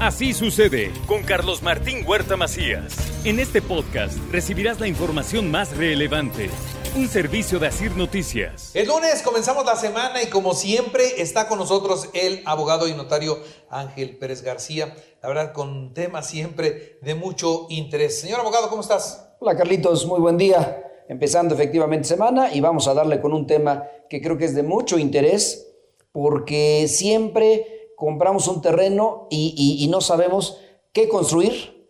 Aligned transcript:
Así 0.00 0.32
sucede 0.32 0.92
con 1.08 1.24
Carlos 1.24 1.60
Martín 1.60 2.04
Huerta 2.06 2.36
Macías. 2.36 2.96
En 3.24 3.40
este 3.40 3.60
podcast 3.60 4.16
recibirás 4.30 4.78
la 4.78 4.86
información 4.86 5.50
más 5.50 5.76
relevante. 5.76 6.50
Un 6.96 7.08
servicio 7.08 7.58
de 7.58 7.66
Asir 7.66 7.96
Noticias. 7.96 8.70
El 8.76 8.86
lunes 8.86 9.22
comenzamos 9.22 9.66
la 9.66 9.74
semana 9.74 10.22
y 10.22 10.28
como 10.28 10.54
siempre 10.54 11.20
está 11.20 11.48
con 11.48 11.58
nosotros 11.58 12.10
el 12.14 12.42
abogado 12.44 12.86
y 12.86 12.94
notario 12.94 13.38
Ángel 13.70 14.16
Pérez 14.18 14.42
García. 14.42 14.94
La 15.20 15.28
verdad, 15.28 15.52
con 15.52 15.92
temas 15.94 16.28
siempre 16.28 17.00
de 17.02 17.16
mucho 17.16 17.66
interés. 17.68 18.20
Señor 18.20 18.38
abogado, 18.38 18.70
¿cómo 18.70 18.82
estás? 18.82 19.34
Hola 19.40 19.56
Carlitos, 19.56 20.06
muy 20.06 20.20
buen 20.20 20.38
día. 20.38 20.80
Empezando 21.08 21.56
efectivamente 21.56 22.06
semana 22.06 22.54
y 22.54 22.60
vamos 22.60 22.86
a 22.86 22.94
darle 22.94 23.20
con 23.20 23.32
un 23.32 23.48
tema 23.48 23.82
que 24.08 24.22
creo 24.22 24.38
que 24.38 24.44
es 24.44 24.54
de 24.54 24.62
mucho 24.62 24.96
interés 24.96 25.66
porque 26.12 26.86
siempre 26.86 27.77
compramos 27.98 28.46
un 28.46 28.62
terreno 28.62 29.26
y, 29.28 29.54
y, 29.58 29.84
y 29.84 29.88
no 29.88 30.00
sabemos 30.00 30.58
qué 30.92 31.08
construir, 31.08 31.88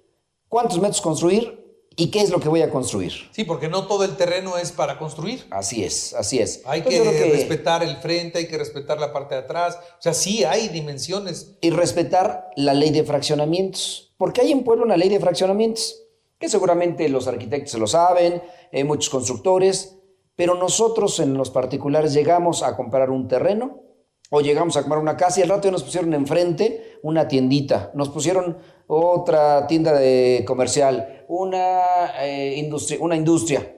cuántos 0.49 0.79
metros 0.81 1.03
construir 1.03 1.59
y 1.97 2.11
qué 2.11 2.21
es 2.21 2.31
lo 2.31 2.41
que 2.41 2.49
voy 2.49 2.63
a 2.63 2.71
construir. 2.71 3.13
Sí, 3.33 3.45
porque 3.45 3.69
no 3.69 3.87
todo 3.87 4.05
el 4.05 4.17
terreno 4.17 4.57
es 4.57 4.73
para 4.73 4.99
construir. 4.99 5.45
Así 5.51 5.85
es, 5.85 6.15
así 6.15 6.39
es. 6.39 6.63
Hay 6.65 6.81
que, 6.83 6.89
que- 6.91 7.31
respetar 7.33 7.83
el 7.83 7.97
frente, 7.99 8.39
hay 8.39 8.49
que 8.49 8.57
respetar 8.57 8.99
la 8.99 9.13
parte 9.13 9.35
de 9.35 9.43
atrás. 9.43 9.77
O 9.99 10.01
sea, 10.03 10.15
sí 10.15 10.45
hay 10.45 10.69
dimensiones. 10.69 11.57
y 11.61 11.69
respetar 11.71 12.49
la 12.57 12.73
ley 12.73 12.91
de 12.91 13.05
fraccionamientos, 13.05 14.15
porque 14.17 14.41
hay 14.41 14.53
en 14.53 14.65
Puebla 14.65 14.85
una 14.85 14.97
ley 14.97 15.11
de 15.11 15.21
fraccionamientos, 15.21 16.01
que 16.39 16.49
seguramente 16.49 17.09
los 17.11 17.27
arquitectos 17.29 17.75
lo 17.79 17.87
saben, 17.87 18.43
eh, 18.73 18.85
muchos 18.85 19.11
constructores, 19.11 19.97
pero 20.37 20.55
nosotros 20.55 21.19
en 21.21 21.35
los 21.35 21.51
particulares 21.51 22.15
llegamos 22.15 22.63
a 22.63 22.77
comprar 22.77 23.11
un 23.11 23.29
terreno 23.29 23.83
o 24.31 24.41
llegamos 24.41 24.77
a 24.77 24.81
comprar 24.83 25.01
una 25.01 25.17
casa 25.17 25.41
y 25.41 25.43
al 25.43 25.49
rato 25.49 25.69
ya 25.69 25.73
nos 25.73 25.83
pusieron 25.83 26.13
enfrente 26.15 26.99
una 27.03 27.29
tiendita, 27.29 27.91
nos 27.95 28.09
pusieron 28.09 28.59
otra 28.87 29.67
tienda 29.67 29.93
de 29.93 30.45
comercial, 30.47 31.25
una, 31.29 32.25
eh, 32.25 32.55
industria, 32.57 32.99
una 33.01 33.17
industria. 33.17 33.75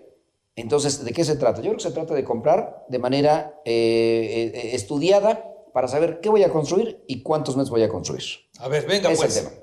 Entonces, 0.57 1.05
¿de 1.05 1.13
qué 1.13 1.25
se 1.25 1.37
trata? 1.37 1.59
Yo 1.59 1.71
creo 1.71 1.77
que 1.77 1.83
se 1.83 1.93
trata 1.93 2.15
de 2.15 2.25
comprar 2.25 2.85
de 2.89 2.99
manera 2.99 3.61
eh, 3.65 4.53
eh, 4.55 4.71
estudiada 4.75 5.45
para 5.73 5.89
saber 5.89 6.21
qué 6.21 6.29
voy 6.29 6.43
a 6.43 6.51
construir 6.51 7.03
y 7.07 7.23
cuántos 7.23 7.57
metros 7.57 7.71
voy 7.71 7.83
a 7.83 7.89
construir. 7.89 8.25
A 8.59 8.69
ver, 8.69 8.87
venga 8.87 9.11
Es 9.11 9.19
pues. 9.19 9.37
el 9.37 9.45
tema. 9.45 9.57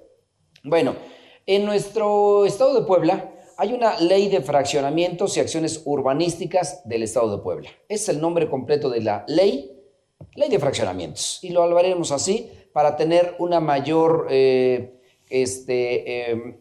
Bueno, 0.63 0.95
en 1.45 1.65
nuestro 1.65 2.45
estado 2.45 2.79
de 2.79 2.85
Puebla 2.85 3.33
hay 3.57 3.73
una 3.73 3.99
ley 3.99 4.29
de 4.29 4.41
fraccionamientos 4.41 5.35
y 5.35 5.39
acciones 5.39 5.81
urbanísticas 5.85 6.87
del 6.87 7.03
estado 7.03 7.35
de 7.35 7.43
Puebla. 7.43 7.69
Es 7.89 8.07
el 8.09 8.21
nombre 8.21 8.49
completo 8.49 8.89
de 8.89 9.01
la 9.01 9.25
ley, 9.27 9.76
ley 10.35 10.49
de 10.49 10.59
fraccionamientos. 10.59 11.39
Y 11.41 11.49
lo 11.49 11.63
hablaremos 11.63 12.11
así 12.11 12.49
para 12.73 12.95
tener 12.95 13.35
una 13.39 13.59
mayor 13.59 14.27
eh, 14.29 15.01
este, 15.29 16.31
eh, 16.31 16.59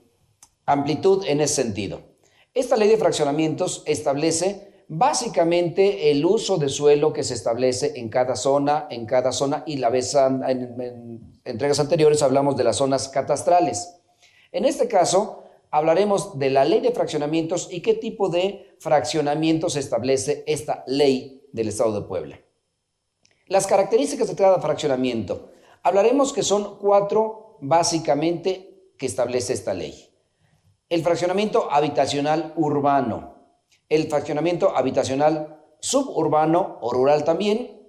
amplitud 0.64 1.24
en 1.26 1.40
ese 1.40 1.62
sentido. 1.62 2.00
Esta 2.54 2.76
ley 2.76 2.88
de 2.88 2.96
fraccionamientos 2.96 3.82
establece 3.86 4.84
básicamente 4.88 6.10
el 6.10 6.24
uso 6.24 6.56
de 6.56 6.68
suelo 6.68 7.12
que 7.12 7.22
se 7.22 7.34
establece 7.34 7.92
en 7.96 8.08
cada 8.08 8.36
zona, 8.36 8.86
en 8.90 9.04
cada 9.04 9.32
zona, 9.32 9.62
y 9.66 9.76
la 9.76 9.90
vez 9.90 10.14
en 10.14 11.36
entregas 11.44 11.80
anteriores 11.80 12.22
hablamos 12.22 12.56
de 12.56 12.64
las 12.64 12.76
zonas 12.76 13.08
catastrales. 13.08 13.96
En 14.52 14.64
este 14.64 14.88
caso, 14.88 15.42
hablaremos 15.70 16.38
de 16.38 16.50
la 16.50 16.64
ley 16.64 16.80
de 16.80 16.92
fraccionamientos 16.92 17.68
y 17.70 17.82
qué 17.82 17.94
tipo 17.94 18.28
de 18.28 18.74
fraccionamientos 18.78 19.76
establece 19.76 20.44
esta 20.46 20.84
ley 20.86 21.42
del 21.52 21.68
Estado 21.68 22.00
de 22.00 22.06
Puebla. 22.06 22.45
Las 23.48 23.68
características 23.68 24.26
de 24.26 24.34
cada 24.34 24.60
fraccionamiento. 24.60 25.52
Hablaremos 25.84 26.32
que 26.32 26.42
son 26.42 26.78
cuatro 26.78 27.58
básicamente 27.60 28.90
que 28.98 29.06
establece 29.06 29.52
esta 29.52 29.72
ley. 29.72 30.12
El 30.88 31.04
fraccionamiento 31.04 31.70
habitacional 31.70 32.52
urbano, 32.56 33.36
el 33.88 34.08
fraccionamiento 34.08 34.76
habitacional 34.76 35.62
suburbano 35.78 36.78
o 36.80 36.92
rural 36.92 37.22
también, 37.22 37.88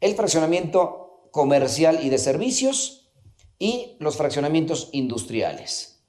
el 0.00 0.14
fraccionamiento 0.14 1.28
comercial 1.30 1.98
y 2.02 2.08
de 2.08 2.16
servicios 2.16 3.12
y 3.58 3.96
los 4.00 4.16
fraccionamientos 4.16 4.88
industriales. 4.92 6.06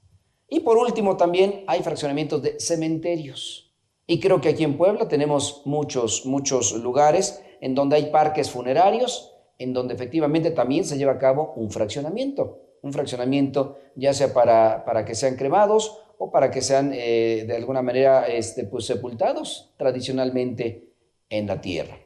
Y 0.48 0.60
por 0.60 0.78
último 0.78 1.18
también 1.18 1.62
hay 1.66 1.82
fraccionamientos 1.82 2.42
de 2.42 2.58
cementerios. 2.58 3.67
Y 4.10 4.20
creo 4.20 4.40
que 4.40 4.48
aquí 4.48 4.64
en 4.64 4.78
Puebla 4.78 5.06
tenemos 5.06 5.60
muchos, 5.66 6.24
muchos 6.24 6.72
lugares 6.72 7.44
en 7.60 7.74
donde 7.74 7.96
hay 7.96 8.06
parques 8.06 8.50
funerarios, 8.50 9.34
en 9.58 9.74
donde 9.74 9.92
efectivamente 9.92 10.50
también 10.50 10.84
se 10.86 10.96
lleva 10.96 11.12
a 11.12 11.18
cabo 11.18 11.52
un 11.56 11.70
fraccionamiento. 11.70 12.58
Un 12.80 12.94
fraccionamiento 12.94 13.76
ya 13.96 14.14
sea 14.14 14.32
para, 14.32 14.84
para 14.86 15.04
que 15.04 15.14
sean 15.14 15.36
cremados 15.36 15.98
o 16.16 16.30
para 16.30 16.50
que 16.50 16.62
sean 16.62 16.92
eh, 16.94 17.44
de 17.46 17.56
alguna 17.56 17.82
manera 17.82 18.26
este, 18.26 18.64
pues, 18.64 18.86
sepultados 18.86 19.74
tradicionalmente 19.76 20.88
en 21.28 21.46
la 21.46 21.60
tierra. 21.60 21.98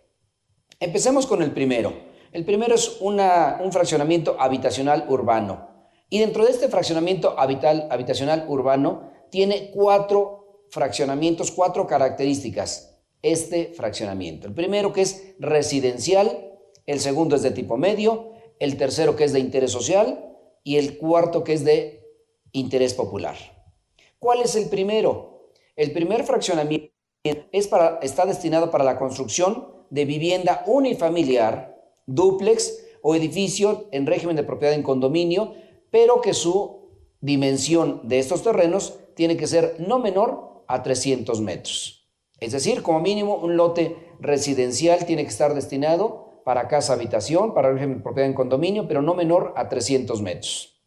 Empecemos 0.80 1.26
con 1.28 1.40
el 1.40 1.52
primero. 1.52 1.92
El 2.32 2.44
primero 2.44 2.74
es 2.74 2.96
una- 3.00 3.60
un 3.62 3.70
fraccionamiento 3.70 4.36
habitacional 4.40 5.04
urbano. 5.08 5.68
Y 6.08 6.18
dentro 6.18 6.44
de 6.44 6.50
este 6.50 6.68
fraccionamiento 6.68 7.36
habital- 7.38 7.86
habitacional 7.90 8.44
urbano 8.48 9.12
tiene 9.30 9.70
cuatro 9.72 10.41
fraccionamientos, 10.72 11.52
cuatro 11.52 11.86
características. 11.86 12.96
Este 13.20 13.72
fraccionamiento. 13.74 14.48
El 14.48 14.54
primero 14.54 14.92
que 14.92 15.02
es 15.02 15.34
residencial, 15.38 16.50
el 16.86 16.98
segundo 16.98 17.36
es 17.36 17.42
de 17.42 17.52
tipo 17.52 17.76
medio, 17.76 18.32
el 18.58 18.76
tercero 18.76 19.14
que 19.14 19.24
es 19.24 19.32
de 19.32 19.38
interés 19.38 19.70
social 19.70 20.34
y 20.64 20.78
el 20.78 20.98
cuarto 20.98 21.44
que 21.44 21.52
es 21.52 21.64
de 21.64 22.02
interés 22.52 22.94
popular. 22.94 23.36
¿Cuál 24.18 24.40
es 24.40 24.56
el 24.56 24.68
primero? 24.70 25.50
El 25.76 25.92
primer 25.92 26.24
fraccionamiento 26.24 26.90
es 27.22 27.68
para, 27.68 27.98
está 28.02 28.24
destinado 28.24 28.70
para 28.70 28.82
la 28.82 28.98
construcción 28.98 29.68
de 29.90 30.04
vivienda 30.04 30.64
unifamiliar, 30.66 31.76
dúplex 32.06 32.82
o 33.02 33.14
edificio 33.14 33.88
en 33.92 34.06
régimen 34.06 34.36
de 34.36 34.42
propiedad 34.42 34.74
en 34.74 34.82
condominio, 34.82 35.54
pero 35.90 36.20
que 36.22 36.34
su 36.34 36.88
dimensión 37.20 38.00
de 38.04 38.18
estos 38.18 38.42
terrenos 38.42 38.98
tiene 39.14 39.36
que 39.36 39.46
ser 39.46 39.76
no 39.78 39.98
menor 39.98 40.51
a 40.66 40.82
300 40.82 41.40
metros. 41.40 42.08
Es 42.40 42.52
decir, 42.52 42.82
como 42.82 43.00
mínimo 43.00 43.36
un 43.36 43.56
lote 43.56 43.96
residencial 44.20 45.06
tiene 45.06 45.22
que 45.22 45.30
estar 45.30 45.54
destinado 45.54 46.42
para 46.44 46.68
casa 46.68 46.94
habitación, 46.94 47.54
para 47.54 47.72
régimen 47.72 48.02
propiedad 48.02 48.28
en 48.28 48.34
condominio, 48.34 48.88
pero 48.88 49.02
no 49.02 49.14
menor 49.14 49.54
a 49.56 49.68
300 49.68 50.20
metros. 50.22 50.82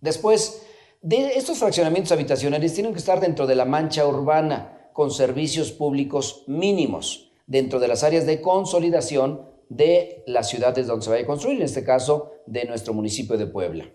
Después, 0.00 0.62
de 1.00 1.36
estos 1.36 1.58
fraccionamientos 1.58 2.12
habitacionales 2.12 2.74
tienen 2.74 2.92
que 2.92 2.98
estar 2.98 3.20
dentro 3.20 3.46
de 3.46 3.54
la 3.54 3.64
mancha 3.64 4.06
urbana 4.06 4.90
con 4.92 5.10
servicios 5.10 5.70
públicos 5.70 6.44
mínimos 6.46 7.30
dentro 7.46 7.78
de 7.78 7.88
las 7.88 8.02
áreas 8.04 8.26
de 8.26 8.40
consolidación 8.40 9.42
de 9.68 10.22
las 10.26 10.48
ciudades 10.48 10.86
donde 10.86 11.04
se 11.04 11.10
vaya 11.10 11.24
a 11.24 11.26
construir, 11.26 11.58
en 11.58 11.64
este 11.64 11.84
caso 11.84 12.32
de 12.46 12.64
nuestro 12.64 12.94
municipio 12.94 13.36
de 13.36 13.46
Puebla. 13.46 13.90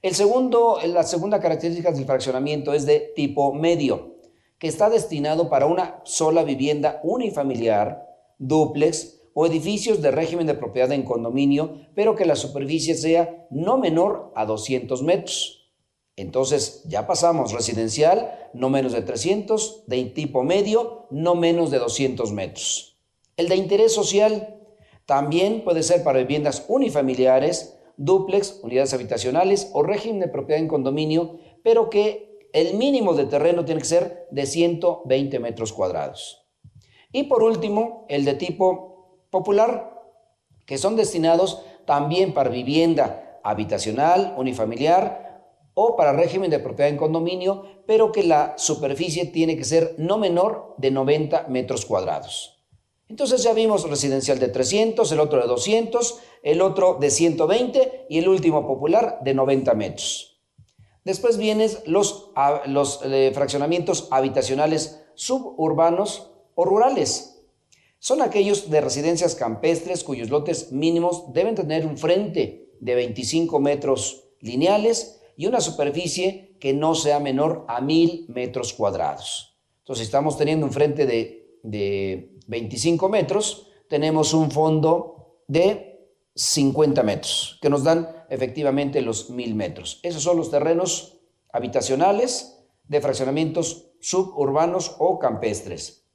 El 0.00 0.14
segundo, 0.14 0.78
la 0.84 1.04
segunda 1.04 1.40
característica 1.40 1.92
del 1.92 2.04
fraccionamiento 2.04 2.72
es 2.72 2.86
de 2.86 3.12
tipo 3.14 3.54
medio, 3.54 4.11
que 4.62 4.68
está 4.68 4.88
destinado 4.88 5.48
para 5.48 5.66
una 5.66 6.00
sola 6.04 6.44
vivienda 6.44 7.00
unifamiliar, 7.02 8.06
dúplex 8.38 9.20
o 9.34 9.44
edificios 9.44 10.00
de 10.00 10.12
régimen 10.12 10.46
de 10.46 10.54
propiedad 10.54 10.92
en 10.92 11.02
condominio, 11.02 11.80
pero 11.96 12.14
que 12.14 12.26
la 12.26 12.36
superficie 12.36 12.94
sea 12.94 13.48
no 13.50 13.76
menor 13.76 14.30
a 14.36 14.46
200 14.46 15.02
metros. 15.02 15.68
Entonces 16.14 16.84
ya 16.86 17.08
pasamos 17.08 17.52
residencial, 17.52 18.50
no 18.54 18.70
menos 18.70 18.92
de 18.92 19.02
300, 19.02 19.82
de 19.88 20.04
tipo 20.04 20.44
medio, 20.44 21.08
no 21.10 21.34
menos 21.34 21.72
de 21.72 21.80
200 21.80 22.30
metros. 22.30 23.00
El 23.36 23.48
de 23.48 23.56
interés 23.56 23.92
social 23.92 24.60
también 25.06 25.64
puede 25.64 25.82
ser 25.82 26.04
para 26.04 26.20
viviendas 26.20 26.66
unifamiliares, 26.68 27.76
dúplex, 27.96 28.60
unidades 28.62 28.94
habitacionales 28.94 29.70
o 29.72 29.82
régimen 29.82 30.20
de 30.20 30.28
propiedad 30.28 30.62
en 30.62 30.68
condominio, 30.68 31.40
pero 31.64 31.90
que 31.90 32.31
el 32.52 32.74
mínimo 32.74 33.14
de 33.14 33.26
terreno 33.26 33.64
tiene 33.64 33.80
que 33.80 33.86
ser 33.86 34.28
de 34.30 34.46
120 34.46 35.38
metros 35.38 35.72
cuadrados. 35.72 36.46
Y 37.12 37.24
por 37.24 37.42
último, 37.42 38.06
el 38.08 38.24
de 38.24 38.34
tipo 38.34 39.26
popular, 39.30 40.00
que 40.66 40.78
son 40.78 40.96
destinados 40.96 41.62
también 41.84 42.32
para 42.32 42.50
vivienda 42.50 43.40
habitacional, 43.44 44.34
unifamiliar 44.36 45.22
o 45.74 45.96
para 45.96 46.12
régimen 46.12 46.50
de 46.50 46.58
propiedad 46.58 46.90
en 46.90 46.96
condominio, 46.96 47.64
pero 47.86 48.12
que 48.12 48.22
la 48.22 48.54
superficie 48.56 49.26
tiene 49.26 49.56
que 49.56 49.64
ser 49.64 49.94
no 49.98 50.18
menor 50.18 50.74
de 50.78 50.90
90 50.90 51.48
metros 51.48 51.86
cuadrados. 51.86 52.62
Entonces 53.08 53.42
ya 53.42 53.52
vimos 53.52 53.88
residencial 53.88 54.38
de 54.38 54.48
300, 54.48 55.10
el 55.12 55.20
otro 55.20 55.40
de 55.40 55.46
200, 55.46 56.20
el 56.42 56.62
otro 56.62 56.98
de 57.00 57.10
120 57.10 58.06
y 58.08 58.18
el 58.18 58.28
último 58.28 58.66
popular 58.66 59.18
de 59.22 59.34
90 59.34 59.74
metros. 59.74 60.31
Después 61.04 61.36
vienen 61.36 61.70
los, 61.86 62.30
eh, 62.34 63.32
fraccionamientos 63.34 64.08
habitacionales 64.10 65.02
suburbanos 65.14 66.30
o 66.54 66.64
rurales. 66.64 67.44
Son 67.98 68.22
aquellos 68.22 68.70
de 68.70 68.80
residencias 68.80 69.34
campestres 69.34 70.04
cuyos 70.04 70.30
lotes 70.30 70.72
mínimos 70.72 71.32
deben 71.32 71.54
tener 71.54 71.86
un 71.86 71.98
frente 71.98 72.70
de 72.80 72.94
25 72.94 73.60
metros 73.60 74.24
lineales 74.40 75.20
y 75.36 75.46
una 75.46 75.60
superficie 75.60 76.56
que 76.60 76.72
no 76.72 76.94
sea 76.94 77.20
menor 77.20 77.64
a 77.68 77.80
1000 77.80 78.26
metros 78.28 78.72
cuadrados. 78.72 79.56
Entonces, 79.78 80.06
estamos 80.06 80.36
teniendo 80.36 80.66
un 80.66 80.72
frente 80.72 81.06
de, 81.06 81.58
de 81.62 82.38
25 82.46 83.08
metros, 83.08 83.68
tenemos 83.88 84.34
un 84.34 84.50
fondo 84.50 85.38
de 85.48 86.08
50 86.34 87.02
metros, 87.02 87.58
que 87.60 87.68
nos 87.68 87.84
dan 87.84 88.21
efectivamente 88.32 89.02
los 89.02 89.28
1000 89.28 89.54
metros. 89.54 90.00
Esos 90.02 90.22
son 90.22 90.38
los 90.38 90.50
terrenos 90.50 91.20
habitacionales 91.52 92.64
de 92.88 93.02
fraccionamientos 93.02 93.90
suburbanos 94.00 94.96
o 94.98 95.18
campestres. 95.18 96.08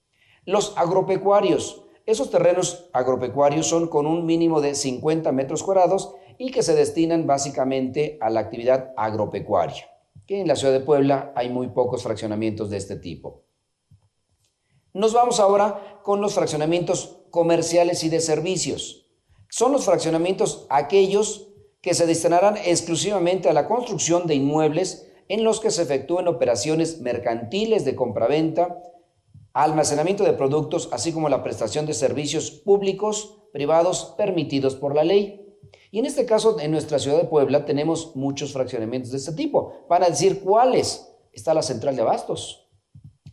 Los 0.43 0.75
agropecuarios. 0.77 1.83
Esos 2.07 2.31
terrenos 2.31 2.89
agropecuarios 2.91 3.67
son 3.67 3.87
con 3.87 4.07
un 4.07 4.25
mínimo 4.25 4.61
de 4.61 4.73
50 4.73 5.31
metros 5.31 5.61
cuadrados 5.61 6.15
y 6.39 6.49
que 6.49 6.63
se 6.63 6.73
destinan 6.73 7.27
básicamente 7.27 8.17
a 8.19 8.31
la 8.31 8.39
actividad 8.39 8.93
agropecuaria, 8.97 9.87
que 10.25 10.41
en 10.41 10.47
la 10.47 10.55
ciudad 10.55 10.73
de 10.73 10.79
Puebla 10.79 11.33
hay 11.35 11.49
muy 11.49 11.67
pocos 11.67 12.01
fraccionamientos 12.01 12.71
de 12.71 12.77
este 12.77 12.95
tipo. 12.95 13.43
Nos 14.93 15.13
vamos 15.13 15.39
ahora 15.39 16.01
con 16.01 16.19
los 16.19 16.33
fraccionamientos 16.33 17.19
comerciales 17.29 18.03
y 18.03 18.09
de 18.09 18.21
servicios. 18.21 19.05
Son 19.49 19.71
los 19.71 19.85
fraccionamientos 19.85 20.65
aquellos 20.69 21.46
que 21.87 21.93
se 21.93 22.05
destinarán 22.05 22.57
exclusivamente 22.57 23.47
a 23.47 23.53
la 23.53 23.65
construcción 23.65 24.27
de 24.27 24.35
inmuebles 24.35 25.07
en 25.29 25.45
los 25.45 25.61
que 25.61 25.71
se 25.71 25.83
efectúen 25.83 26.27
operaciones 26.27 26.99
mercantiles 26.99 27.85
de 27.85 27.95
compraventa, 27.95 28.83
almacenamiento 29.53 30.25
de 30.25 30.33
productos, 30.33 30.89
así 30.91 31.13
como 31.13 31.29
la 31.29 31.43
prestación 31.43 31.85
de 31.85 31.93
servicios 31.93 32.51
públicos, 32.51 33.37
privados, 33.53 34.15
permitidos 34.17 34.75
por 34.75 34.95
la 34.95 35.05
ley. 35.05 35.45
Y 35.89 35.99
en 35.99 36.05
este 36.05 36.25
caso, 36.25 36.59
en 36.59 36.71
nuestra 36.71 36.99
ciudad 36.99 37.21
de 37.21 37.29
Puebla, 37.29 37.63
tenemos 37.63 38.17
muchos 38.17 38.51
fraccionamientos 38.51 39.11
de 39.11 39.19
este 39.19 39.31
tipo. 39.31 39.85
Para 39.87 40.09
decir 40.09 40.41
cuáles, 40.41 41.09
está 41.31 41.53
la 41.53 41.61
central 41.61 41.95
de 41.95 42.01
abastos. 42.01 42.67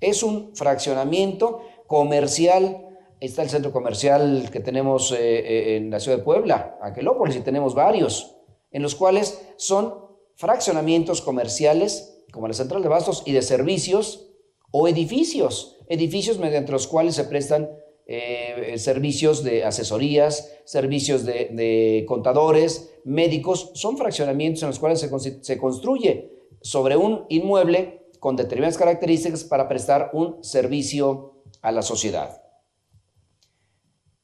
Es 0.00 0.22
un 0.22 0.54
fraccionamiento 0.54 1.60
comercial. 1.88 2.86
Está 3.18 3.42
el 3.42 3.50
centro 3.50 3.72
comercial 3.72 4.48
que 4.52 4.60
tenemos 4.60 5.10
eh, 5.10 5.16
eh, 5.18 5.76
en 5.76 5.90
la 5.90 5.98
ciudad 5.98 6.18
de 6.18 6.22
Puebla, 6.22 6.78
Aquelópolis, 6.80 7.34
y 7.34 7.40
tenemos 7.40 7.74
varios, 7.74 8.33
en 8.74 8.82
los 8.82 8.96
cuales 8.96 9.40
son 9.56 9.94
fraccionamientos 10.34 11.22
comerciales, 11.22 12.24
como 12.32 12.48
la 12.48 12.54
central 12.54 12.82
de 12.82 12.88
abastos, 12.88 13.22
y 13.24 13.32
de 13.32 13.40
servicios 13.40 14.26
o 14.72 14.88
edificios, 14.88 15.78
edificios 15.88 16.38
mediante 16.38 16.72
los 16.72 16.88
cuales 16.88 17.14
se 17.14 17.24
prestan 17.24 17.70
eh, 18.06 18.74
servicios 18.78 19.44
de 19.44 19.64
asesorías, 19.64 20.52
servicios 20.64 21.24
de, 21.24 22.04
contadores, 22.08 22.90
médicos, 23.04 23.70
son 23.74 23.96
fraccionamientos 23.96 24.64
en 24.64 24.70
los 24.70 24.80
cuales 24.80 25.08
se, 25.40 25.58
construye 25.58 26.32
sobre 26.60 26.96
un 26.96 27.26
inmueble 27.28 28.08
con 28.18 28.34
determinadas 28.34 28.76
características 28.76 29.44
para 29.44 29.68
prestar 29.68 30.10
un 30.14 30.42
servicio 30.42 31.44
a 31.62 31.70
la 31.70 31.82
sociedad. 31.82 32.42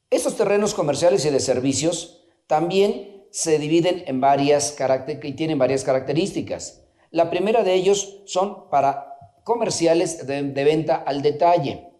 Estos 0.09 0.35
terrenos 0.35 0.73
comerciales 0.73 1.23
y 1.25 1.29
de 1.29 1.39
servicios 1.39 2.25
también 2.47 3.10
se 3.31 3.57
dividen 3.57 4.03
en 4.07 4.21
varias 4.21 4.77
y 5.23 5.31
tienen 5.33 5.57
varias 5.57 5.83
características. 5.83 6.83
La 7.09 7.29
primera 7.29 7.63
de 7.63 7.73
ellos 7.73 8.21
son 8.25 8.69
para 8.69 9.17
comerciales 9.43 10.27
de 10.27 10.63
venta 10.63 10.95
al 10.95 11.21
detalle 11.21 11.91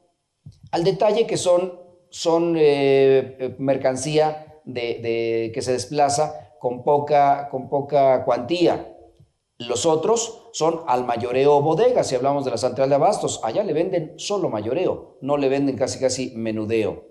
al 0.72 0.84
detalle 0.84 1.28
que 1.28 1.38
son, 1.38 1.80
son 2.10 2.56
eh, 2.58 3.38
eh, 3.40 3.56
mercancía 3.60 4.60
de, 4.64 5.52
que 5.54 5.62
se 5.62 5.74
desplaza 5.74 6.56
con 6.60 6.84
poca, 6.84 7.50
con 7.50 7.70
poca 7.70 8.24
cuantía. 8.24 8.88
Los 9.58 9.86
otros 9.86 10.50
son 10.54 10.82
al 10.88 11.06
mayoreo 11.06 11.62
bodega, 11.62 12.04
si 12.04 12.16
hablamos 12.16 12.46
de 12.46 12.52
la 12.52 12.58
central 12.58 12.90
de 12.90 12.96
abastos. 12.96 13.42
Allá 13.44 13.64
le 13.64 13.74
venden 13.74 14.14
solo 14.18 14.50
mayoreo, 14.50 15.18
no 15.22 15.38
le 15.38 15.50
venden 15.50 15.78
casi 15.78 16.00
casi 16.00 16.34
menudeo. 16.36 17.11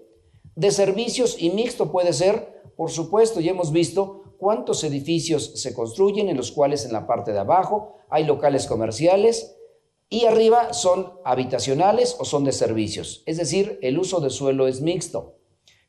De 0.56 0.70
servicios 0.70 1.36
y 1.38 1.50
mixto 1.50 1.90
puede 1.90 2.12
ser, 2.12 2.62
por 2.76 2.90
supuesto, 2.90 3.40
ya 3.40 3.52
hemos 3.52 3.72
visto 3.72 4.34
cuántos 4.38 4.84
edificios 4.84 5.60
se 5.60 5.74
construyen 5.74 6.28
en 6.28 6.36
los 6.36 6.52
cuales 6.52 6.84
en 6.84 6.92
la 6.92 7.06
parte 7.06 7.32
de 7.32 7.38
abajo 7.38 7.96
hay 8.08 8.24
locales 8.24 8.66
comerciales, 8.66 9.56
y 10.12 10.24
arriba 10.24 10.72
son 10.72 11.12
habitacionales 11.24 12.16
o 12.18 12.24
son 12.24 12.42
de 12.42 12.50
servicios, 12.50 13.22
es 13.26 13.36
decir, 13.36 13.78
el 13.80 13.96
uso 13.96 14.20
de 14.20 14.28
suelo 14.28 14.66
es 14.66 14.80
mixto. 14.80 15.36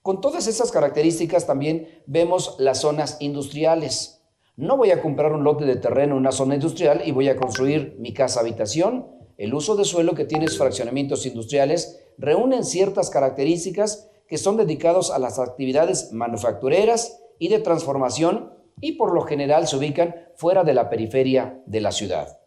Con 0.03 0.21
todas 0.21 0.45
esas 0.45 0.71
características 0.71 1.47
también 1.47 2.03
vemos 2.05 2.55
las 2.59 2.81
zonas 2.81 3.17
industriales. 3.19 4.21
No 4.57 4.77
voy 4.77 4.91
a 4.91 5.01
comprar 5.01 5.33
un 5.33 5.43
lote 5.43 5.65
de 5.65 5.75
terreno 5.75 6.13
en 6.13 6.19
una 6.19 6.31
zona 6.31 6.53
industrial 6.53 7.01
y 7.03 7.11
voy 7.11 7.29
a 7.29 7.35
construir 7.35 7.95
mi 7.99 8.13
casa 8.13 8.41
habitación. 8.41 9.07
El 9.37 9.55
uso 9.55 9.75
de 9.75 9.85
suelo 9.85 10.13
que 10.13 10.25
tiene 10.25 10.47
fraccionamientos 10.47 11.25
industriales 11.25 11.99
reúnen 12.19 12.63
ciertas 12.63 13.09
características 13.09 14.10
que 14.31 14.37
son 14.37 14.55
dedicados 14.55 15.11
a 15.11 15.19
las 15.19 15.39
actividades 15.39 16.13
manufactureras 16.13 17.21
y 17.37 17.49
de 17.49 17.59
transformación 17.59 18.53
y 18.79 18.93
por 18.93 19.13
lo 19.13 19.23
general 19.23 19.67
se 19.67 19.75
ubican 19.75 20.15
fuera 20.37 20.63
de 20.63 20.73
la 20.73 20.89
periferia 20.89 21.61
de 21.65 21.81
la 21.81 21.91
ciudad. 21.91 22.39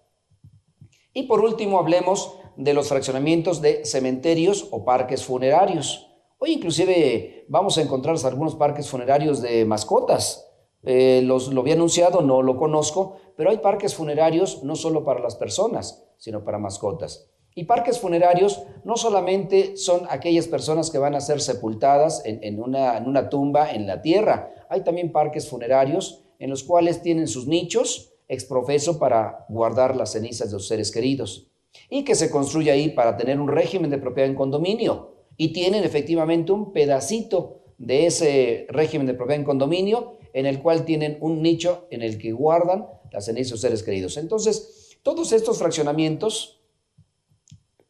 Y 1.13 1.25
por 1.25 1.43
último, 1.43 1.79
hablemos 1.79 2.39
de 2.57 2.73
los 2.73 2.89
fraccionamientos 2.89 3.61
de 3.61 3.85
cementerios 3.85 4.67
o 4.71 4.87
parques 4.87 5.27
funerarios. 5.27 6.11
Hoy 6.39 6.53
inclusive 6.53 7.45
vamos 7.49 7.77
a 7.77 7.83
encontrar 7.83 8.17
algunos 8.25 8.55
parques 8.55 8.89
funerarios 8.89 9.43
de 9.43 9.67
mascotas. 9.67 10.51
Eh, 10.85 11.21
los, 11.23 11.53
lo 11.53 11.61
había 11.61 11.75
anunciado, 11.75 12.23
no 12.23 12.41
lo 12.41 12.57
conozco, 12.57 13.19
pero 13.37 13.51
hay 13.51 13.59
parques 13.59 13.95
funerarios 13.95 14.65
no 14.65 14.75
solo 14.75 15.05
para 15.05 15.21
las 15.21 15.37
personas, 15.37 16.03
sino 16.17 16.45
para 16.45 16.59
mascotas. 16.59 17.31
Y 17.55 17.65
parques 17.65 18.01
funerarios 18.01 18.63
no 18.83 18.97
solamente 18.97 19.77
son 19.77 20.03
aquellas 20.11 20.49
personas 20.49 20.91
que 20.91 20.99
van 20.99 21.15
a 21.15 21.21
ser 21.21 21.41
sepultadas 21.41 22.23
en, 22.25 22.61
una, 22.61 22.97
en 22.97 23.07
una 23.07 23.29
tumba 23.29 23.71
en 23.71 23.87
la 23.87 24.03
tierra, 24.03 24.51
hay 24.69 24.83
también 24.83 25.13
parques 25.13 25.49
funerarios 25.49 26.23
en 26.39 26.51
los 26.51 26.65
cuales 26.65 27.01
tienen 27.01 27.29
sus 27.29 27.47
nichos, 27.47 28.13
exprofeso 28.29 28.99
para 28.99 29.47
guardar 29.49 29.97
las 29.97 30.13
cenizas 30.13 30.49
de 30.49 30.55
los 30.55 30.67
seres 30.67 30.91
queridos. 30.91 31.49
Y 31.89 32.05
que 32.05 32.15
se 32.15 32.31
construye 32.31 32.71
ahí 32.71 32.91
para 32.91 33.17
tener 33.17 33.41
un 33.41 33.49
régimen 33.49 33.91
de 33.91 33.99
propiedad 33.99 34.29
en 34.29 34.37
condominio. 34.37 35.15
Y 35.37 35.53
tienen 35.53 35.85
efectivamente 35.85 36.53
un 36.53 36.73
pedacito 36.73 37.61
de 37.79 38.07
ese 38.07 38.67
régimen 38.69 39.07
de 39.07 39.15
propiedad 39.15 39.41
en 39.41 39.45
condominio 39.45 40.19
en 40.33 40.47
el 40.47 40.61
cual 40.61 40.85
tienen 40.85 41.19
un 41.21 41.43
nicho 41.43 41.87
en 41.91 42.03
el 42.03 42.19
que 42.19 42.33
guardan 42.33 42.87
las 43.13 43.27
cenizas 43.27 43.51
de 43.51 43.55
los 43.55 43.61
seres 43.61 43.83
queridos. 43.83 44.17
Entonces, 44.17 44.99
todos 45.03 45.33
estos 45.33 45.59
fraccionamientos 45.59 46.64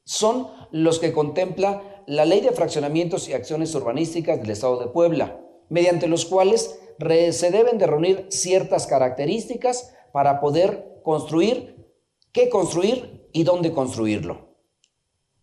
son 0.04 0.48
los 0.70 0.98
que 0.98 1.12
contempla 1.12 1.82
la 2.06 2.24
Ley 2.24 2.40
de 2.40 2.52
Fraccionamientos 2.52 3.28
y 3.28 3.32
Acciones 3.32 3.74
Urbanísticas 3.74 4.40
del 4.40 4.50
Estado 4.50 4.78
de 4.78 4.88
Puebla, 4.88 5.40
mediante 5.68 6.06
los 6.06 6.26
cuales 6.26 6.78
se 6.98 7.50
deben 7.50 7.78
de 7.78 7.86
reunir 7.86 8.26
ciertas 8.28 8.86
características 8.86 9.94
para 10.12 10.40
poder 10.40 11.00
construir 11.02 11.74
qué 12.32 12.48
construir 12.48 13.28
y 13.32 13.44
dónde 13.44 13.72
construirlo. 13.72 14.54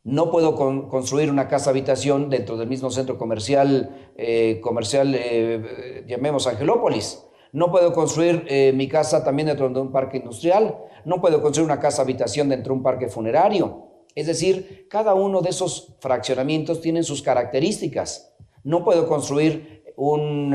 No 0.04 0.32
puedo 0.32 0.56
construir 0.56 1.30
una 1.30 1.48
casa 1.48 1.70
habitación 1.70 2.30
dentro 2.30 2.58
del 2.58 2.68
mismo 2.68 2.90
centro 2.90 3.18
comercial, 3.18 4.12
eh, 4.18 4.60
comercial 4.62 5.14
eh, 5.16 6.04
llamemos 6.08 6.48
Angelópolis. 6.48 7.24
No 7.52 7.70
puedo 7.70 7.94
construir 7.94 8.46
eh, 8.48 8.72
mi 8.74 8.88
casa 8.88 9.24
también 9.24 9.50
dentro 9.50 9.70
de 9.70 9.80
un 9.80 9.92
parque 9.92 10.18
industrial. 10.18 10.76
No 11.06 11.22
puedo 11.22 11.42
construir 11.42 11.70
una 11.70 11.80
casa 11.80 12.02
habitación 12.02 12.50
dentro 12.50 12.74
de 12.74 12.78
un 12.78 12.84
parque 12.84 13.10
funerario. 13.10 13.91
Es 14.16 14.28
decir, 14.28 14.88
cada 14.90 15.14
uno 15.14 15.42
de 15.42 15.50
esos 15.50 15.96
fraccionamientos 16.00 16.82
tienen 16.82 17.04
sus 17.04 17.22
características. 17.22 18.34
No 18.64 18.84
puedo 18.84 19.08
construir 19.08 19.84
un 19.96 20.54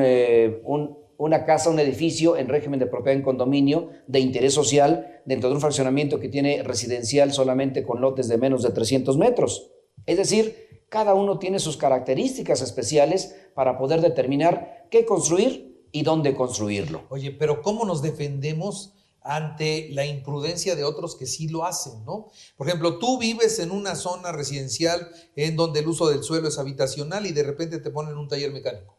una 1.19 1.45
casa, 1.45 1.71
un 1.71 1.79
edificio 1.79 2.37
en 2.37 2.49
régimen 2.49 2.79
de 2.79 2.87
propiedad 2.87 3.17
en 3.17 3.25
condominio 3.25 3.91
de 4.07 4.21
interés 4.21 4.55
social 4.55 5.21
dentro 5.25 5.49
de 5.49 5.55
un 5.55 5.61
fraccionamiento 5.61 6.21
que 6.21 6.29
tiene 6.29 6.63
residencial 6.63 7.33
solamente 7.33 7.85
con 7.85 8.01
lotes 8.01 8.29
de 8.29 8.39
menos 8.39 8.63
de 8.63 8.71
300 8.71 9.17
metros. 9.17 9.71
Es 10.05 10.19
decir, 10.19 10.85
cada 10.89 11.15
uno 11.15 11.39
tiene 11.39 11.59
sus 11.59 11.77
características 11.77 12.61
especiales 12.63 13.37
para 13.55 13.79
poder 13.79 14.01
determinar 14.01 14.87
qué 14.91 15.05
construir 15.05 15.87
y 15.91 16.03
dónde 16.03 16.35
construirlo. 16.35 17.05
Oye, 17.09 17.33
pero 17.33 17.63
¿cómo 17.63 17.85
nos 17.85 18.03
defendemos 18.03 18.95
ante 19.27 19.89
la 19.93 20.07
imprudencia 20.07 20.77
de 20.77 20.85
otros 20.85 21.17
que 21.17 21.27
sí 21.27 21.49
lo 21.49 21.65
hacen, 21.65 22.05
¿no? 22.05 22.31
Por 22.57 22.69
ejemplo, 22.69 22.99
tú 22.99 23.19
vives 23.19 23.59
en 23.59 23.71
una 23.71 23.97
zona 23.97 24.33
residencial 24.33 25.11
en 25.35 25.57
donde 25.57 25.81
el 25.81 25.89
uso 25.89 26.09
del 26.09 26.23
suelo 26.23 26.49
es 26.49 26.59
habitacional 26.59 27.27
y 27.27 27.33
de 27.33 27.43
repente 27.43 27.79
te 27.79 27.91
ponen 27.91 28.17
un 28.17 28.29
taller 28.29 28.53
mecánico. 28.53 28.99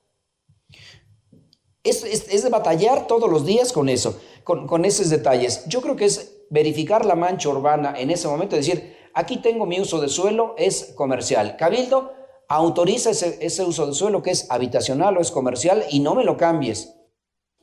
Es, 1.84 2.04
es, 2.04 2.44
de 2.44 2.50
batallar 2.50 3.08
todos 3.08 3.32
los 3.32 3.46
días 3.46 3.72
con 3.72 3.88
eso, 3.88 4.20
con, 4.44 4.68
con, 4.68 4.84
esos 4.84 5.10
detalles. 5.10 5.64
Yo 5.68 5.82
creo 5.82 5.96
que 5.96 6.06
es 6.06 6.34
verificar 6.50 7.06
la 7.06 7.16
mancha 7.16 7.48
urbana 7.48 7.94
en 7.98 8.12
ese 8.12 8.28
momento, 8.28 8.58
decir, 8.58 8.98
aquí 9.14 9.38
tengo 9.38 9.66
mi 9.66 9.80
uso 9.80 10.02
de 10.02 10.10
suelo, 10.10 10.54
es 10.58 10.92
comercial. 10.96 11.56
Cabildo 11.56 12.12
autoriza 12.50 13.12
ese, 13.12 13.38
ese 13.40 13.64
uso 13.64 13.88
de 13.88 13.94
suelo 13.94 14.22
que 14.22 14.32
es 14.32 14.52
habitacional 14.52 15.18
o 15.18 15.22
es 15.22 15.32
comercial 15.32 15.86
y 15.90 16.02
no 16.02 16.16
me 16.16 16.26
lo 16.26 16.36
cambies. 16.36 16.97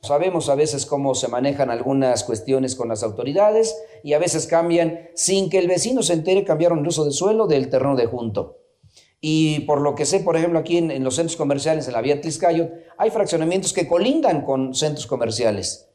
Sabemos 0.05 0.49
a 0.49 0.55
veces 0.55 0.85
cómo 0.85 1.15
se 1.15 1.27
manejan 1.27 1.71
algunas 1.71 2.23
cuestiones 2.23 2.75
con 2.75 2.89
las 2.89 3.01
autoridades 3.01 3.75
y 4.03 4.13
a 4.13 4.19
veces 4.19 4.45
cambian 4.45 5.09
sin 5.15 5.49
que 5.49 5.57
el 5.57 5.67
vecino 5.67 6.03
se 6.03 6.13
entere, 6.13 6.43
cambiaron 6.43 6.79
el 6.79 6.87
uso 6.87 7.05
de 7.05 7.11
suelo 7.11 7.47
del 7.47 7.69
terreno 7.69 7.95
de 7.95 8.05
junto. 8.05 8.59
Y 9.19 9.61
por 9.61 9.81
lo 9.81 9.95
que 9.95 10.05
sé, 10.05 10.19
por 10.19 10.37
ejemplo, 10.37 10.59
aquí 10.59 10.77
en, 10.77 11.03
los 11.03 11.15
centros 11.15 11.35
comerciales, 11.35 11.87
en 11.87 11.93
la 11.93 12.01
vía 12.01 12.21
Tliscayo, 12.21 12.69
hay 12.97 13.09
fraccionamientos 13.09 13.73
que 13.73 13.87
colindan 13.87 14.43
con 14.43 14.75
centros 14.75 15.07
comerciales. 15.07 15.89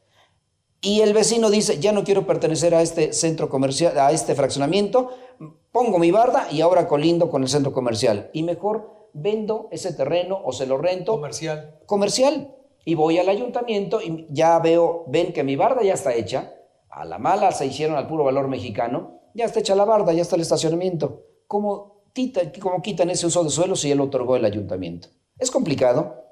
Y 0.81 0.99
el 0.99 1.13
vecino 1.13 1.49
dice, 1.49 1.79
ya 1.79 1.93
no 1.93 2.03
quiero 2.03 2.27
pertenecer 2.27 2.75
a 2.75 2.81
este 2.81 3.13
centro 3.13 3.49
comercial, 3.49 3.97
a 3.97 4.11
este 4.11 4.35
fraccionamiento, 4.35 5.11
pongo 5.71 5.99
mi 5.99 6.11
barda 6.11 6.47
y 6.51 6.59
ahora 6.59 6.87
colindo 6.87 7.29
con 7.29 7.43
el 7.43 7.49
centro 7.49 7.71
comercial. 7.71 8.29
Y 8.33 8.43
mejor 8.43 9.09
vendo 9.13 9.69
ese 9.71 9.93
terreno 9.93 10.41
o 10.43 10.51
se 10.51 10.65
lo 10.65 10.77
rento. 10.77 11.13
Comercial. 11.13 11.79
Comercial 11.85 12.55
y 12.85 12.95
voy 12.95 13.17
al 13.17 13.29
ayuntamiento 13.29 14.01
y 14.01 14.27
ya 14.29 14.57
veo, 14.59 15.05
ven 15.07 15.33
que 15.33 15.43
mi 15.43 15.55
barda 15.55 15.83
ya 15.83 15.93
está 15.93 16.13
hecha, 16.13 16.53
a 16.89 17.05
la 17.05 17.19
mala 17.19 17.51
se 17.51 17.65
hicieron 17.65 17.95
al 17.95 18.07
puro 18.07 18.23
valor 18.23 18.47
mexicano, 18.47 19.21
ya 19.33 19.45
está 19.45 19.59
hecha 19.59 19.75
la 19.75 19.85
barda, 19.85 20.13
ya 20.13 20.21
está 20.21 20.35
el 20.35 20.41
estacionamiento. 20.41 21.25
¿Cómo, 21.47 22.03
cómo 22.59 22.81
quitan 22.81 23.09
ese 23.09 23.27
uso 23.27 23.43
de 23.43 23.49
suelo 23.49 23.75
si 23.75 23.89
ya 23.89 23.95
lo 23.95 24.05
otorgó 24.05 24.35
el 24.35 24.45
ayuntamiento? 24.45 25.07
Es 25.37 25.51
complicado. 25.51 26.25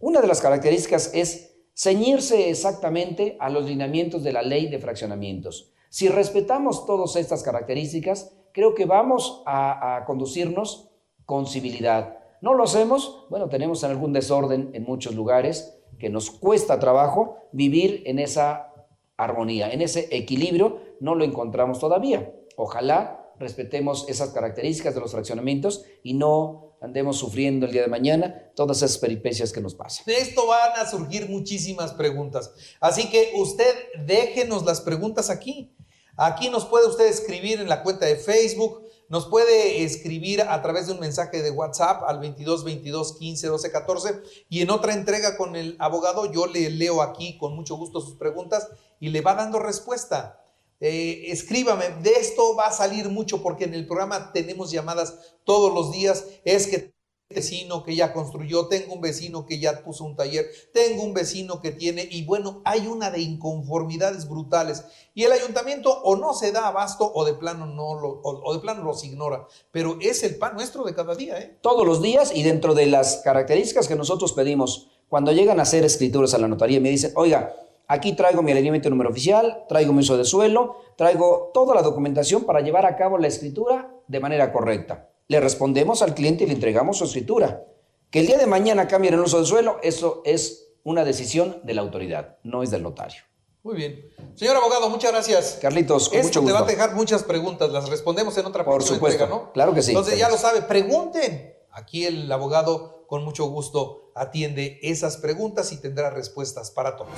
Una 0.00 0.20
de 0.20 0.26
las 0.26 0.40
características 0.40 1.12
es 1.14 1.56
ceñirse 1.76 2.50
exactamente 2.50 3.36
a 3.40 3.50
los 3.50 3.66
lineamientos 3.66 4.22
de 4.22 4.32
la 4.32 4.42
ley 4.42 4.68
de 4.68 4.78
fraccionamientos. 4.78 5.72
Si 5.90 6.08
respetamos 6.08 6.86
todas 6.86 7.16
estas 7.16 7.42
características, 7.42 8.36
creo 8.52 8.74
que 8.74 8.84
vamos 8.84 9.42
a, 9.46 9.96
a 9.96 10.04
conducirnos 10.04 10.90
con 11.24 11.46
civilidad. 11.46 12.18
No 12.44 12.52
lo 12.52 12.64
hacemos, 12.64 13.24
bueno, 13.30 13.48
tenemos 13.48 13.84
algún 13.84 14.12
desorden 14.12 14.68
en 14.74 14.82
muchos 14.82 15.14
lugares 15.14 15.78
que 15.98 16.10
nos 16.10 16.30
cuesta 16.30 16.78
trabajo 16.78 17.38
vivir 17.52 18.02
en 18.04 18.18
esa 18.18 18.70
armonía, 19.16 19.72
en 19.72 19.80
ese 19.80 20.14
equilibrio, 20.14 20.78
no 21.00 21.14
lo 21.14 21.24
encontramos 21.24 21.78
todavía. 21.78 22.34
Ojalá 22.58 23.32
respetemos 23.38 24.06
esas 24.10 24.28
características 24.28 24.94
de 24.94 25.00
los 25.00 25.12
fraccionamientos 25.12 25.86
y 26.02 26.12
no 26.12 26.76
andemos 26.82 27.16
sufriendo 27.16 27.64
el 27.64 27.72
día 27.72 27.80
de 27.80 27.88
mañana 27.88 28.52
todas 28.54 28.76
esas 28.82 28.98
peripecias 28.98 29.50
que 29.50 29.62
nos 29.62 29.74
pasan. 29.74 30.04
De 30.04 30.18
esto 30.18 30.46
van 30.46 30.72
a 30.78 30.86
surgir 30.86 31.30
muchísimas 31.30 31.94
preguntas. 31.94 32.52
Así 32.78 33.08
que 33.08 33.32
usted 33.36 33.74
déjenos 34.04 34.66
las 34.66 34.82
preguntas 34.82 35.30
aquí. 35.30 35.74
Aquí 36.18 36.50
nos 36.50 36.66
puede 36.66 36.88
usted 36.88 37.06
escribir 37.06 37.60
en 37.60 37.70
la 37.70 37.82
cuenta 37.82 38.04
de 38.04 38.16
Facebook, 38.16 38.82
nos 39.08 39.26
puede 39.26 39.84
escribir 39.84 40.42
a 40.42 40.62
través 40.62 40.86
de 40.86 40.92
un 40.92 41.00
mensaje 41.00 41.42
de 41.42 41.50
WhatsApp 41.50 42.04
al 42.06 42.20
22 42.20 42.64
22 42.64 43.18
15 43.18 43.46
12 43.48 43.70
14 43.70 44.22
y 44.48 44.62
en 44.62 44.70
otra 44.70 44.94
entrega 44.94 45.36
con 45.36 45.56
el 45.56 45.76
abogado 45.78 46.32
yo 46.32 46.46
le 46.46 46.70
leo 46.70 47.02
aquí 47.02 47.36
con 47.38 47.54
mucho 47.54 47.76
gusto 47.76 48.00
sus 48.00 48.16
preguntas 48.16 48.68
y 49.00 49.10
le 49.10 49.20
va 49.20 49.34
dando 49.34 49.58
respuesta. 49.58 50.40
Eh, 50.80 51.30
escríbame, 51.30 51.90
de 52.02 52.12
esto 52.12 52.56
va 52.56 52.66
a 52.66 52.72
salir 52.72 53.08
mucho 53.08 53.42
porque 53.42 53.64
en 53.64 53.74
el 53.74 53.86
programa 53.86 54.32
tenemos 54.32 54.70
llamadas 54.70 55.36
todos 55.44 55.72
los 55.72 55.92
días. 55.92 56.24
Es 56.44 56.66
que 56.66 56.93
vecino 57.34 57.82
que 57.82 57.94
ya 57.94 58.12
construyó, 58.12 58.68
tengo 58.68 58.94
un 58.94 59.00
vecino 59.00 59.44
que 59.44 59.58
ya 59.58 59.82
puso 59.82 60.04
un 60.04 60.16
taller, 60.16 60.46
tengo 60.72 61.02
un 61.02 61.12
vecino 61.12 61.60
que 61.60 61.72
tiene, 61.72 62.06
y 62.10 62.24
bueno, 62.24 62.62
hay 62.64 62.86
una 62.86 63.10
de 63.10 63.20
inconformidades 63.20 64.28
brutales. 64.28 64.84
Y 65.14 65.24
el 65.24 65.32
ayuntamiento 65.32 65.90
o 66.02 66.16
no 66.16 66.32
se 66.32 66.52
da 66.52 66.68
abasto 66.68 67.10
o 67.12 67.24
de 67.24 67.34
plano 67.34 67.66
no 67.66 68.00
lo, 68.00 68.20
o, 68.22 68.54
de 68.54 68.60
plano 68.60 68.84
los 68.84 69.04
ignora. 69.04 69.46
Pero 69.70 69.98
es 70.00 70.22
el 70.22 70.36
pan 70.36 70.54
nuestro 70.54 70.84
de 70.84 70.94
cada 70.94 71.14
día, 71.14 71.38
¿eh? 71.38 71.58
Todos 71.60 71.86
los 71.86 72.00
días 72.00 72.32
y 72.34 72.42
dentro 72.42 72.74
de 72.74 72.86
las 72.86 73.16
características 73.18 73.88
que 73.88 73.96
nosotros 73.96 74.32
pedimos, 74.32 74.88
cuando 75.08 75.32
llegan 75.32 75.58
a 75.60 75.62
hacer 75.62 75.84
escrituras 75.84 76.32
a 76.34 76.38
la 76.38 76.48
notaría, 76.48 76.80
me 76.80 76.90
dicen, 76.90 77.12
oiga, 77.16 77.54
aquí 77.86 78.14
traigo 78.14 78.42
mi 78.42 78.52
alineamiento 78.52 78.88
número 78.90 79.10
oficial, 79.10 79.64
traigo 79.68 79.92
mi 79.92 80.00
uso 80.00 80.16
de 80.16 80.24
suelo, 80.24 80.76
traigo 80.96 81.50
toda 81.52 81.74
la 81.74 81.82
documentación 81.82 82.44
para 82.44 82.60
llevar 82.60 82.86
a 82.86 82.96
cabo 82.96 83.18
la 83.18 83.26
escritura 83.26 83.90
de 84.08 84.20
manera 84.20 84.52
correcta 84.52 85.10
le 85.28 85.40
respondemos 85.40 86.02
al 86.02 86.14
cliente 86.14 86.44
y 86.44 86.46
le 86.46 86.54
entregamos 86.54 86.98
su 86.98 87.04
escritura. 87.04 87.64
Que 88.10 88.20
el 88.20 88.26
día 88.26 88.38
de 88.38 88.46
mañana 88.46 88.86
cambien 88.86 89.14
el 89.14 89.20
uso 89.20 89.38
del 89.38 89.46
suelo, 89.46 89.78
eso 89.82 90.22
es 90.24 90.74
una 90.84 91.04
decisión 91.04 91.60
de 91.64 91.74
la 91.74 91.82
autoridad, 91.82 92.38
no 92.44 92.62
es 92.62 92.70
del 92.70 92.82
notario. 92.82 93.22
Muy 93.62 93.76
bien. 93.76 94.10
Señor 94.34 94.56
abogado, 94.56 94.90
muchas 94.90 95.10
gracias. 95.10 95.58
Carlitos, 95.60 96.10
con 96.10 96.18
Esto 96.18 96.44
te 96.44 96.52
va 96.52 96.60
a 96.60 96.64
dejar 96.64 96.94
muchas 96.94 97.22
preguntas, 97.22 97.70
las 97.70 97.88
respondemos 97.88 98.36
en 98.36 98.44
otra 98.44 98.64
Por 98.64 98.82
supuesto, 98.82 99.26
¿no? 99.26 99.52
Claro 99.52 99.72
que 99.72 99.82
sí. 99.82 99.92
Entonces 99.92 100.18
ya 100.18 100.28
lo 100.28 100.36
sabe, 100.36 100.62
pregunten. 100.62 101.54
Aquí 101.72 102.04
el 102.04 102.30
abogado 102.30 103.06
con 103.08 103.24
mucho 103.24 103.46
gusto 103.46 104.12
atiende 104.14 104.78
esas 104.82 105.16
preguntas 105.16 105.72
y 105.72 105.80
tendrá 105.80 106.10
respuestas 106.10 106.70
para 106.70 106.96
todos. 106.96 107.14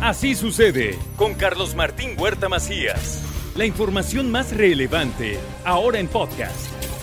Así 0.00 0.34
sucede 0.34 0.98
con 1.16 1.34
Carlos 1.34 1.74
Martín 1.74 2.16
Huerta 2.18 2.48
Macías. 2.48 3.20
La 3.54 3.66
información 3.66 4.30
más 4.30 4.56
relevante 4.56 5.38
ahora 5.64 5.98
en 5.98 6.08
podcast. 6.08 6.87